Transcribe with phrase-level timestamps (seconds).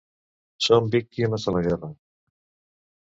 [0.67, 1.93] 'Som víctimes de la guerra'.